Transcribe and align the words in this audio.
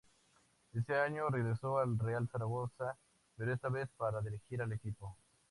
Ese 0.73 0.95
año 0.95 1.29
regresó 1.29 1.77
al 1.77 1.99
Real 1.99 2.27
Zaragoza, 2.27 2.97
pero 3.37 3.53
esta 3.53 3.69
vez 3.69 3.87
para 3.97 4.19
dirigir 4.19 4.59
al 4.59 4.73
equipo. 4.73 5.15